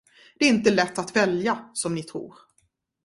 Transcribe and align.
Det 0.39 0.45
är 0.45 0.49
inte 0.49 0.71
lätt 0.71 0.99
att 0.99 1.15
välja, 1.15 1.69
som 1.73 1.95
ni 1.95 2.03
tror. 2.03 2.35